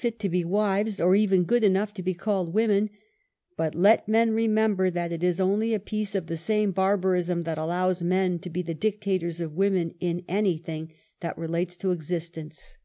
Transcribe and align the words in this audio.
unlit 0.00 0.20
to 0.20 0.28
be 0.28 0.44
wives 0.44 1.00
or 1.00 1.16
even 1.16 1.42
good 1.42 1.64
enough 1.64 1.92
to 1.92 2.04
be 2.04 2.14
called 2.14 2.54
women^^^ 2.54 2.88
but 3.56 3.74
let 3.74 4.06
men 4.06 4.30
remember, 4.32 4.90
that 4.90 5.10
it 5.10 5.24
is 5.24 5.40
only 5.40 5.74
a 5.74 5.80
piece 5.80 6.14
of 6.14 6.28
the 6.28 6.36
same 6.36 6.70
barbarism 6.70 7.42
that 7.42 7.58
allows 7.58 8.00
men 8.00 8.38
to 8.38 8.48
be 8.48 8.62
the 8.62 8.74
dictators 8.74 9.40
of 9.40 9.56
women 9.56 9.92
in 9.98 10.24
anything 10.28 10.92
that 11.18 11.36
relates 11.36 11.76
to 11.76 11.88
exis 11.88 12.30
tence. 12.30 12.76